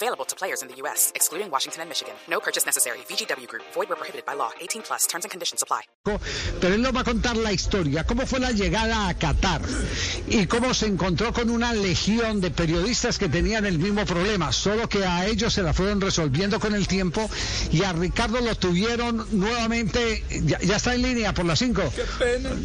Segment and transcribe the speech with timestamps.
[0.00, 2.14] Available to players in the U.S., excluding Washington and Michigan.
[2.28, 2.98] No purchase necessary.
[3.10, 3.64] VGW Group.
[3.74, 4.50] Void where prohibited by law.
[4.60, 5.08] 18 plus.
[5.08, 5.82] Terms and conditions apply.
[6.60, 9.60] Pero él nos va a contar la historia, cómo fue la llegada a Qatar
[10.28, 14.88] y cómo se encontró con una legión de periodistas que tenían el mismo problema, solo
[14.88, 17.28] que a ellos se la fueron resolviendo con el tiempo
[17.72, 21.82] y a Ricardo lo tuvieron nuevamente, ya, ya está en línea por las 5.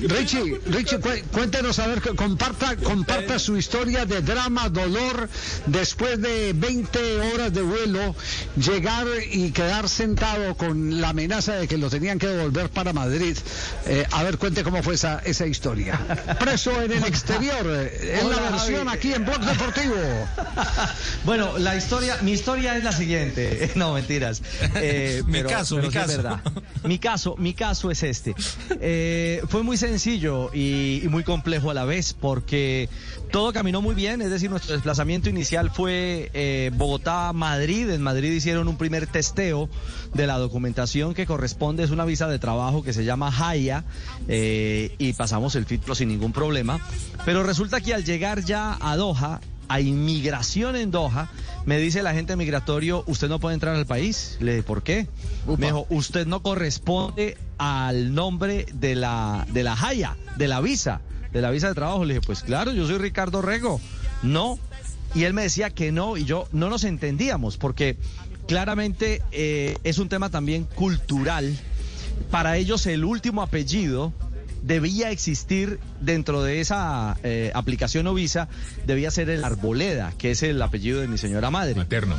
[0.04, 5.28] Richie, Richie, cué- cuéntenos, a ver, comparta, comparta su historia de drama, dolor,
[5.66, 8.16] después de 20 horas de vuelo,
[8.58, 13.38] llegar y quedar sentado con la amenaza de que lo tenían que devolver para Madrid.
[13.86, 16.00] Eh, a ver, cuente cómo fue esa, esa historia.
[16.40, 18.98] Preso en el exterior, eh, en la Hola, versión Javi.
[18.98, 19.96] aquí en Blog Deportivo.
[21.26, 23.72] Bueno, la historia, mi historia es la siguiente.
[23.76, 24.42] No, mentiras.
[24.76, 26.18] Eh, Mi pero- caso, pero mi sí es caso.
[26.18, 26.40] verdad.
[26.84, 28.36] Mi caso, mi caso es este.
[28.82, 32.90] Eh, fue muy sencillo y, y muy complejo a la vez porque
[33.32, 34.22] todo caminó muy bien.
[34.22, 36.72] Es decir, nuestro desplazamiento inicial fue eh,
[37.14, 37.90] Bogotá-Madrid.
[37.90, 39.70] En Madrid hicieron un primer testeo
[40.14, 41.84] de la documentación que corresponde.
[41.84, 43.84] Es una visa de trabajo que se llama Haya
[44.28, 46.80] eh, y pasamos el filtro sin ningún problema.
[47.26, 51.30] Pero resulta que al llegar ya a Doha, a inmigración en Doha,
[51.66, 54.38] me dice el agente migratorio, usted no puede entrar al país.
[54.40, 55.08] Le dije, ¿por qué?
[55.58, 61.02] Me dijo, usted no corresponde al nombre de la, de la Haya, de la visa,
[61.32, 62.06] de la visa de trabajo.
[62.06, 63.80] Le dije, pues claro, yo soy Ricardo Rego.
[64.22, 64.58] No.
[65.16, 67.98] Y él me decía que no, y yo no nos entendíamos, porque
[68.48, 71.58] claramente eh, es un tema también cultural.
[72.32, 74.14] Para ellos el último apellido
[74.64, 78.48] debía existir dentro de esa eh, aplicación o visa,
[78.88, 81.76] debía ser el Arboleda, que es el apellido de mi señora madre.
[81.76, 82.16] Materno.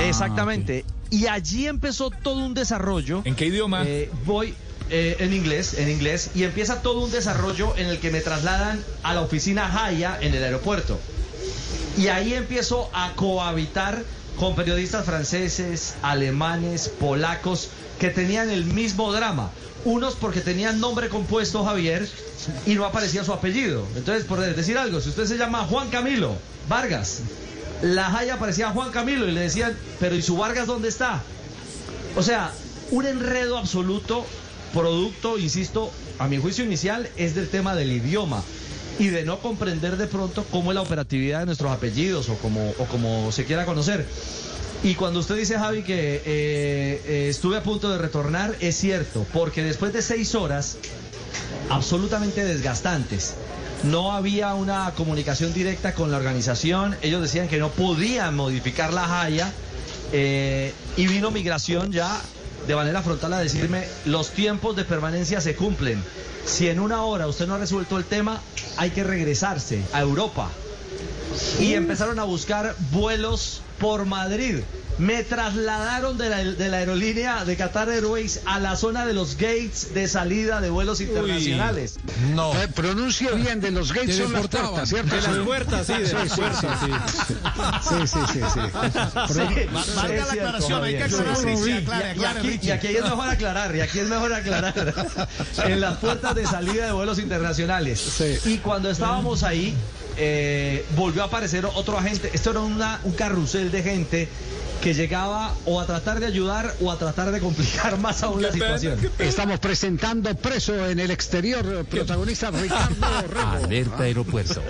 [0.00, 0.84] Exactamente.
[1.10, 3.22] Y allí empezó todo un desarrollo.
[3.24, 3.84] ¿En qué idioma?
[3.86, 4.54] Eh, voy
[4.90, 8.82] eh, en inglés, en inglés, y empieza todo un desarrollo en el que me trasladan
[9.02, 10.98] a la oficina Haya en el aeropuerto.
[11.96, 14.02] Y ahí empiezo a cohabitar
[14.38, 17.68] con periodistas franceses, alemanes, polacos,
[17.98, 19.50] que tenían el mismo drama.
[19.84, 22.08] Unos porque tenían nombre compuesto Javier
[22.66, 23.86] y no aparecía su apellido.
[23.96, 26.36] Entonces, por decir algo, si usted se llama Juan Camilo
[26.68, 27.20] Vargas,
[27.82, 31.22] la Haya aparecía Juan Camilo y le decían, pero ¿y su Vargas dónde está?
[32.16, 32.50] O sea,
[32.90, 34.24] un enredo absoluto,
[34.72, 38.42] producto, insisto, a mi juicio inicial, es del tema del idioma
[38.98, 43.32] y de no comprender de pronto cómo es la operatividad de nuestros apellidos o como,
[43.32, 44.06] se quiera conocer.
[44.82, 49.26] Y cuando usted dice, Javi, que eh, eh, estuve a punto de retornar, es cierto,
[49.32, 50.76] porque después de seis horas
[51.70, 53.34] absolutamente desgastantes,
[53.84, 59.22] no había una comunicación directa con la organización, ellos decían que no podían modificar la
[59.22, 59.52] Haya,
[60.12, 62.20] eh, y vino migración ya
[62.66, 66.02] de manera frontal a decirme, los tiempos de permanencia se cumplen.
[66.46, 68.40] Si en una hora usted no ha resuelto el tema,
[68.76, 70.50] hay que regresarse a Europa.
[71.60, 74.60] Y empezaron a buscar vuelos por Madrid.
[74.98, 79.34] Me trasladaron de la, de la aerolínea de Qatar Airways a la zona de los
[79.36, 81.96] gates de salida de vuelos internacionales.
[82.32, 82.54] No.
[82.62, 85.16] Eh, pronuncie bien, de los gates son las puertas, ¿cierto?
[85.16, 86.90] De las puertas, sí, de las puertas, sí.
[87.88, 88.60] Sí, sí, sí, sí.
[89.28, 91.72] Es la aclaración, hay que aclarar, Sí, sí.
[91.72, 92.60] aclare, aquí-.
[92.62, 94.74] Y aquí es mejor aclarar, y aquí es mejor aclarar.
[95.64, 97.98] En las puertas de salida de vuelos internacionales.
[98.00, 98.38] Sí.
[98.52, 99.74] Y cuando estábamos ahí,
[100.16, 102.30] eh, volvió a aparecer otro agente.
[102.32, 104.28] Esto era una- un carrusel de gente
[104.82, 108.52] que llegaba o a tratar de ayudar o a tratar de complicar más aún la
[108.52, 108.98] situación.
[109.18, 112.94] Estamos presentando preso en el exterior, protagonista Ricardo
[113.28, 113.50] Rego.
[113.64, 114.62] Alerta aeropuerto.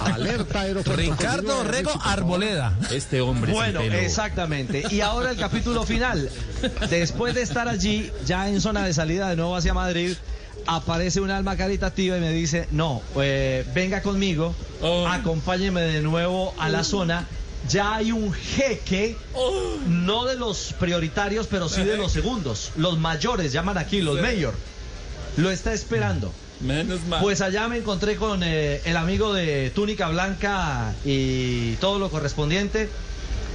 [0.00, 0.96] Alerta aeropuerto.
[1.00, 1.92] Ricardo Rego.
[2.04, 2.76] Arboleda.
[2.90, 4.02] Este hombre Bueno, sin pelo.
[4.02, 4.82] exactamente.
[4.90, 6.28] Y ahora el capítulo final.
[6.90, 10.14] Después de estar allí, ya en zona de salida de nuevo hacia Madrid,
[10.66, 15.08] aparece un alma caritativa y me dice, no, eh, venga conmigo, Oh.
[15.08, 17.26] acompáñeme de nuevo a la zona.
[17.68, 19.16] Ya hay un jeque,
[19.86, 22.70] no de los prioritarios, pero sí de los segundos.
[22.76, 24.54] Los mayores, llaman aquí, los mayor.
[25.36, 26.32] Lo está esperando.
[26.60, 27.20] Menos mal.
[27.22, 32.88] Pues allá me encontré con eh, el amigo de Túnica Blanca y todo lo correspondiente.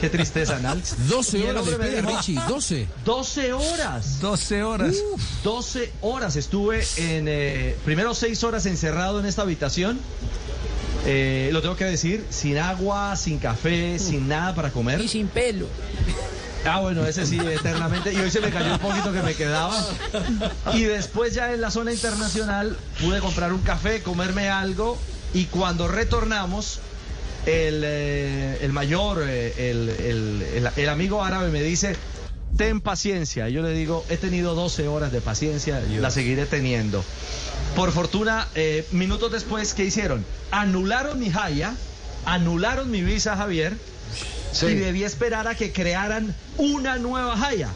[0.00, 1.08] Qué tristeza, Nalx.
[1.08, 2.88] 12 Y el horas de Richie, 12.
[3.04, 4.20] 12 horas.
[4.20, 4.96] 12 horas.
[5.42, 7.26] 12 horas estuve en.
[7.28, 9.98] eh, primero 6 horas encerrado en esta habitación.
[11.06, 15.00] Eh, lo tengo que decir, sin agua, sin café, sin nada para comer.
[15.02, 15.66] Y sin pelo.
[16.66, 18.12] Ah, bueno, ese sí, eternamente.
[18.12, 19.76] Y hoy se me cayó un poquito que me quedaba.
[20.72, 24.96] Y después ya en la zona internacional pude comprar un café, comerme algo.
[25.34, 26.78] Y cuando retornamos,
[27.46, 31.96] el, eh, el mayor, eh, el, el- el- amigo árabe me dice,
[32.56, 33.48] ten paciencia.
[33.48, 37.04] Yo le digo, he tenido 12 horas de paciencia, la seguiré teniendo.
[37.76, 40.24] Por fortuna, eh, minutos después, ¿qué hicieron?
[40.50, 41.74] Anularon mi haya,
[42.24, 43.76] anularon mi visa, Javier
[44.52, 44.66] Sí.
[44.66, 47.70] y debí esperar a que crearan una nueva Jaya,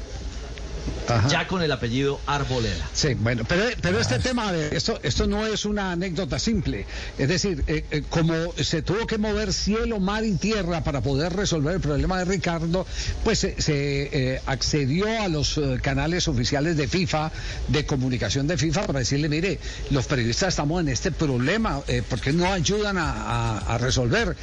[1.08, 1.28] Ajá.
[1.28, 2.88] ya con el apellido Arboleda.
[2.92, 6.86] Sí, bueno, pero, pero este tema, de esto, esto no es una anécdota simple.
[7.18, 11.32] Es decir, eh, eh, como se tuvo que mover cielo, mar y tierra para poder
[11.34, 12.86] resolver el problema de Ricardo,
[13.24, 17.30] pues se, se, eh, accedió a los canales oficiales de FIFA,
[17.68, 19.58] de comunicación de FIFA, para decirle, mire,
[19.90, 24.36] los periodistas estamos en este problema, ¿por qué no ayudan a, a- a resolver?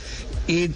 [0.47, 0.69] Y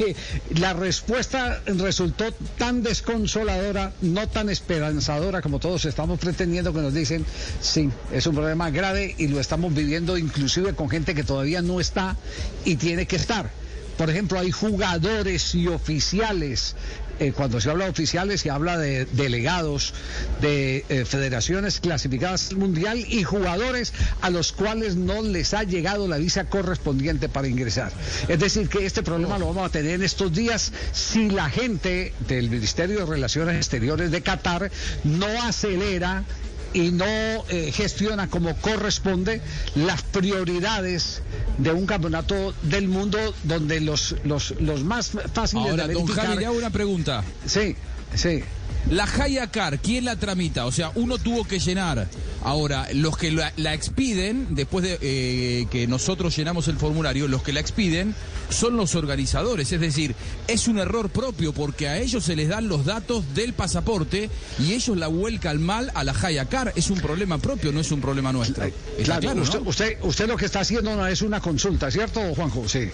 [0.60, 7.24] la respuesta resultó tan desconsoladora, no tan esperanzadora como todos estamos pretendiendo que nos dicen,
[7.60, 11.80] sí, es un problema grave y lo estamos viviendo inclusive con gente que todavía no
[11.80, 12.16] está
[12.64, 13.50] y tiene que estar.
[13.96, 16.76] Por ejemplo, hay jugadores y oficiales.
[17.18, 19.94] Eh, cuando se habla de oficiales, se habla de delegados
[20.40, 26.08] de eh, federaciones clasificadas al mundial y jugadores a los cuales no les ha llegado
[26.08, 27.92] la visa correspondiente para ingresar.
[28.28, 32.12] Es decir, que este problema lo vamos a tener en estos días si la gente
[32.28, 34.70] del Ministerio de Relaciones Exteriores de Qatar
[35.04, 36.24] no acelera
[36.72, 39.40] y no eh, gestiona como corresponde
[39.74, 41.22] las prioridades
[41.58, 46.06] de un campeonato del mundo donde los, los, los más fáciles Ahora, de don.
[46.06, 47.24] Javi, le hago una pregunta.
[47.46, 47.76] Sí,
[48.14, 48.42] sí.
[48.90, 50.66] La Hayacar, ¿quién la tramita?
[50.66, 52.06] O sea, uno tuvo que llenar.
[52.46, 57.42] Ahora, los que la, la expiden, después de eh, que nosotros llenamos el formulario, los
[57.42, 58.14] que la expiden
[58.50, 59.72] son los organizadores.
[59.72, 60.14] Es decir,
[60.46, 64.74] es un error propio porque a ellos se les dan los datos del pasaporte y
[64.74, 66.72] ellos la vuelcan mal a la Hayacar.
[66.76, 68.62] Es un problema propio, no es un problema nuestro.
[68.64, 69.68] Está Claro, claro, usted, ¿no?
[69.68, 72.68] usted, usted lo que está haciendo no es una consulta, ¿cierto, Juanjo?
[72.68, 72.88] Sí.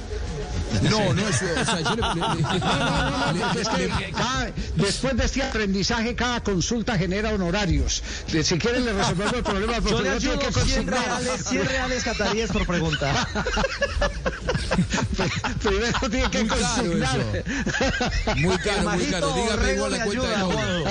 [0.91, 1.37] No, no es.
[1.43, 2.43] O sea, yo le- le-
[4.11, 8.03] cada- después de este aprendizaje, cada consulta genera honorarios.
[8.27, 9.73] Si quieren, le resolvemos el problema.
[9.79, 11.05] Yo le pero ayudo tiene que 100 consignar.
[11.05, 13.29] reales, 100 reales cataríes por pregunta.
[15.63, 17.19] Primero tiene que Muy caro consignar.
[18.37, 19.33] Muy caro, muy caro.
[19.35, 20.85] Dígame igual la cuenta de ayuda, móvil.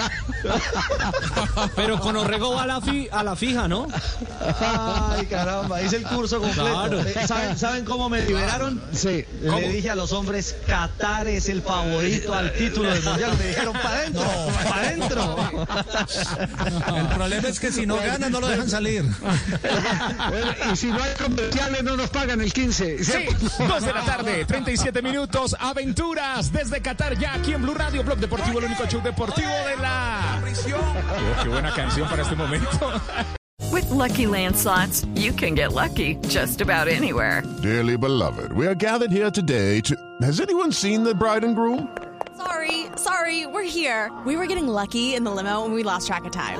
[1.75, 3.88] Pero con Orrego va a la, fi- a la fija, ¿no?
[4.59, 6.63] Ay, caramba, hice el curso completo.
[6.71, 7.01] Claro.
[7.01, 8.81] Eh, ¿Saben, saben cómo me liberaron?
[8.94, 9.25] Sí.
[9.42, 13.36] Le dije a los hombres, Qatar es el favorito al título del mundial.
[13.38, 14.24] Me dijeron, para adentro,
[14.69, 15.38] para adentro.
[16.95, 19.04] El problema es que si no gana no lo dejan salir.
[20.31, 23.04] Bueno, y si no hay comerciales, no nos pagan el 15.
[23.04, 23.25] Sí,
[23.68, 28.20] 2 de la tarde, 37 minutos, aventuras desde Qatar, ya aquí en Blue Radio, Blog
[28.20, 30.41] Deportivo, el único show deportivo de la...
[30.41, 32.70] Oh, qué buena canción para este momento.
[33.72, 37.41] With Lucky Land slots, you can get lucky just about anywhere.
[37.62, 39.96] Dearly beloved, we are gathered here today to.
[40.22, 41.88] Has anyone seen the bride and groom?
[42.36, 44.12] Sorry, sorry, we're here.
[44.25, 46.60] We were getting lucky in the limo and we lost track of time.